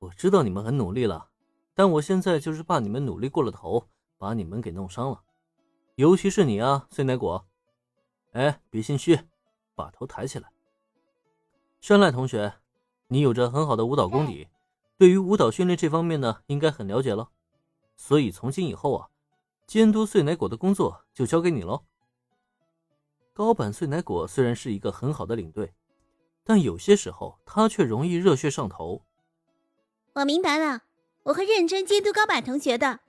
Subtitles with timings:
[0.00, 1.28] 我知道你们很努力了，
[1.74, 5.22] 但我现在就是怕你们努力过了头，把你们给弄伤了。
[5.96, 7.46] 尤其是你啊，碎奶果。
[8.32, 9.20] 哎，别心虚，
[9.74, 10.50] 把头抬起来。
[11.82, 12.54] 绚烂同学，
[13.08, 14.48] 你有着很好的舞蹈功底，
[14.96, 17.28] 对于舞蹈训练这方面呢，应该很了解了。
[17.94, 19.10] 所以从今以后啊，
[19.66, 21.84] 监督碎奶果的工作就交给你喽。
[23.34, 25.74] 高坂碎奶果虽然是一个很好的领队，
[26.42, 29.04] 但有些时候他却容易热血上头。
[30.14, 30.82] 我明白了，
[31.22, 33.00] 我会认真监督高坂同学的。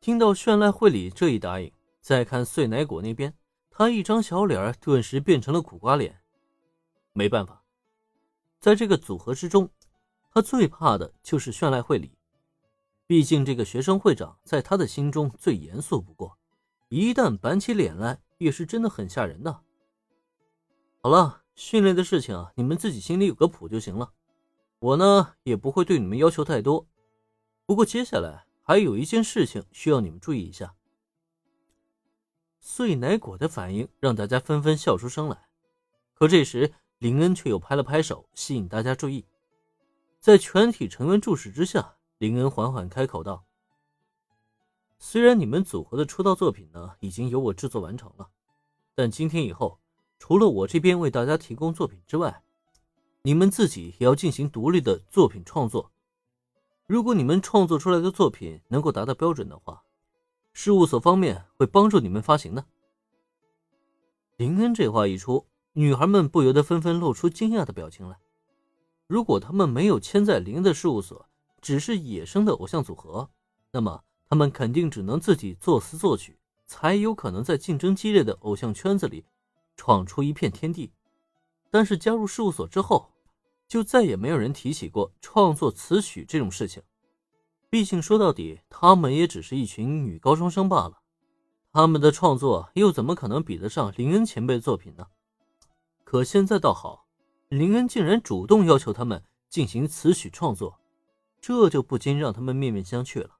[0.00, 3.34] 听到绚烂会里这一答应，再看碎奶果那边，
[3.70, 6.20] 他一张小脸顿时变成了苦瓜脸。
[7.12, 7.64] 没办法，
[8.60, 9.68] 在这个组合之中，
[10.32, 12.16] 他最怕的就是绚烂会里。
[13.06, 16.38] 毕竟这个学生会长在他的心中最严肃不过，
[16.88, 19.60] 一旦板起脸来，也是真的很吓人的。
[21.02, 24.12] 好了，训练的事情啊，你们自己心里有个谱就行了。
[24.82, 26.88] 我呢也不会对你们要求太多，
[27.64, 30.74] 不过接下来还有一件事情需要你们注意一下。
[32.58, 35.46] 碎奶果的反应让大家纷纷笑出声来，
[36.14, 39.24] 可这时林恩却又拍了拍手，吸引大家注意。
[40.18, 43.44] 在全体成员注视之下，林恩缓缓开口道
[44.98, 48.28] ：“虽然你们组合的出道作品呢已经由我制作完成了，
[48.96, 49.78] 但今天以后，
[50.18, 52.42] 除了我这边为大家提供作品之外，
[53.24, 55.92] 你们自己也要进行独立的作品创作。
[56.86, 59.84] 如果你们创作出来的作品能够达到标准的话，
[60.52, 62.66] 事务所方面会帮助你们发行的。
[64.36, 68.18] 林恩这话一出，女孩们不由得纷纷露出惊讶的表情来。
[69.06, 71.28] 如果他们没有签在林恩的事务所，
[71.60, 73.30] 只是野生的偶像组合，
[73.70, 79.24] 那么他们肯定只能自己作词作曲，才有可能在竞争激烈的偶像圈子里
[79.76, 80.90] 闯出一片天地。
[81.72, 83.08] 但是加入事务所之后，
[83.66, 86.82] 就再也没有人提起过创作词曲这种事情。
[87.70, 91.00] 毕竟说到底，他们也只是一群女高中生罢了。
[91.72, 95.06] 他们的创作又怎么可能比得上林恩前辈的作品呢？
[96.04, 97.06] 可现在倒好，
[97.48, 100.78] 林恩竟然主动要求他们进行词曲创作，
[101.40, 103.38] 这就不禁让他们面面相觑了。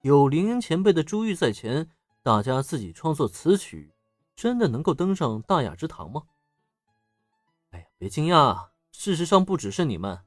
[0.00, 1.90] 有林恩前辈的珠玉在前，
[2.22, 3.92] 大家自己创作词曲，
[4.34, 6.22] 真的能够登上大雅之堂吗？
[7.98, 8.68] 别惊讶。
[8.92, 10.20] 事实上，不只是你们，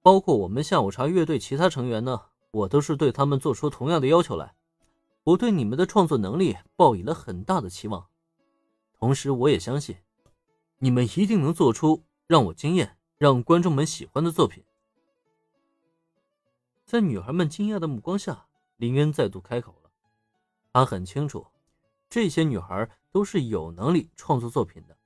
[0.00, 4.54] 包括我们下午茶乐队其他成员呢，我都是对他们做出同样的要求来。
[5.24, 8.08] 我对你们的创作能力抱以了很大的期望，
[8.98, 9.96] 同时我也相信，
[10.78, 14.64] 你们一定能做出让我惊艳、让观众们喜欢的作品。
[16.84, 18.46] 在女孩们惊讶的目光下，
[18.76, 19.90] 林恩再度开口了。
[20.72, 21.46] 他很清楚，
[22.10, 24.96] 这些女孩都是有能力创作作品的。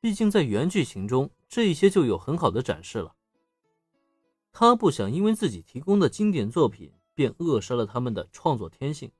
[0.00, 3.14] 毕竟在原剧情中，这一些就有很好的展示了。
[4.52, 9.10] 他不想因为自己提供的经典作品，便扼杀了他们的创作天性。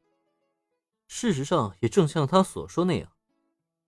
[1.09, 3.13] 事实上，也正像他所说那样，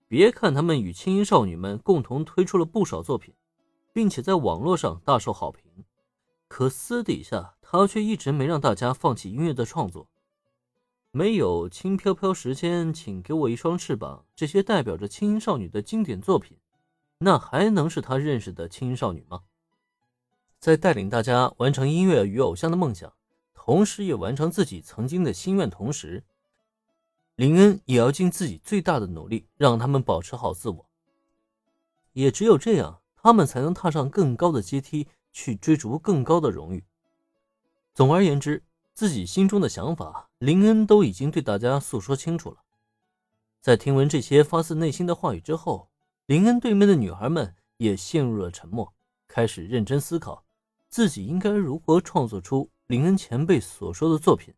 [0.08, 3.34] 别看他们与青音少女们共同推出了不少作品，
[3.92, 5.84] 并且在网络上大受好评，
[6.48, 10.08] 可私底下他却一直没让大家放弃音乐的创作。
[11.10, 16.58] 没有轻飘飘时间，请给我一双翅膀，这些代表着青音少女的经典作品。
[17.18, 19.42] 那还能是他认识的青少女吗？
[20.60, 23.12] 在带领大家完成音乐与偶像的梦想，
[23.54, 26.24] 同时也完成自己曾经的心愿，同时，
[27.34, 30.88] 林恩也要尽自己最大的努力，让他们保持好自我。
[32.12, 36.84] 也只有这样，他们才能踏上更高的阶梯，去追逐更高的荣誉。
[37.94, 38.64] 总而言之，
[38.94, 42.58] 自己心中的想法，林恩都已经对大家诉说清楚了。
[43.60, 45.87] 在听闻这些发自内心的话语之后，
[46.28, 48.92] 林恩对面的女孩们也陷入了沉默，
[49.26, 50.44] 开始认真思考
[50.86, 54.52] 自己应该如何创作出林恩前辈所说的作品。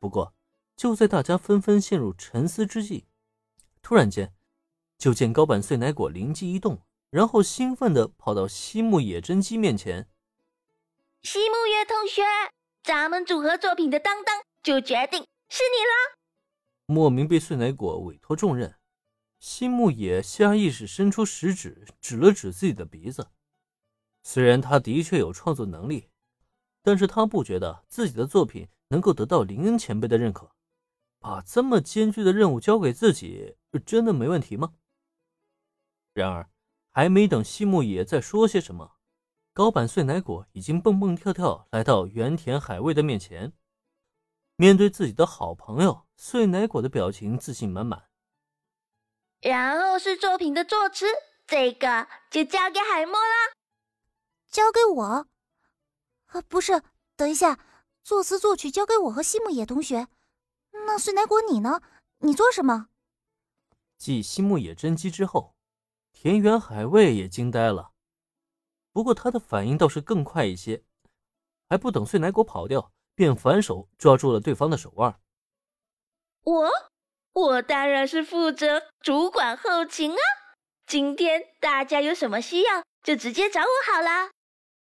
[0.00, 0.34] 不过，
[0.76, 3.04] 就在大家纷纷陷入沉思之际，
[3.80, 4.34] 突然间，
[4.98, 10.08] 就见高坂碎奶果灵机一动，然后兴奋地跑到西木野真姬面前
[11.22, 12.22] ：“西木野同学，
[12.82, 16.18] 咱们组合作品的当当就决定是你了。”
[16.92, 18.74] 莫名被碎奶果委托重任。
[19.46, 23.28] 西木野下意识伸出食指，指了指自己的鼻子。
[24.22, 26.08] 虽然他的确有创作能力，
[26.82, 30.50] 但是他不觉得自己的作品能够得到林恩前辈的认可。
[31.18, 34.72] 把这么艰巨的任务交给自己，真的没问题吗？
[36.14, 36.48] 然而，
[36.90, 38.92] 还没等西木野再说些什么，
[39.52, 43.52] 高坂碎奶果已经蹦蹦跳跳来到原田海味的面前。
[44.56, 48.04] 面对自己的好朋友，碎奶果的表情自信满满。
[49.44, 51.04] 然后是作品的作词，
[51.46, 53.52] 这个就交给海默啦。
[54.50, 55.04] 交给我？
[55.04, 56.82] 啊，不是，
[57.14, 57.58] 等一下，
[58.02, 60.08] 作词作曲交给我和西木野同学。
[60.86, 61.82] 那碎奶果你呢？
[62.20, 62.88] 你做什么？
[63.98, 65.54] 继西木野真姬之后，
[66.10, 67.92] 田园海卫也惊呆了。
[68.94, 70.82] 不过他的反应倒是更快一些，
[71.68, 75.20] 还不等碎奶果跑掉，便反手抓住了对方的手腕。
[76.44, 76.70] 我，
[77.34, 80.22] 我当然是负责主管后勤啊。
[80.86, 84.30] 今天大家有什么需要，就直接找我好了。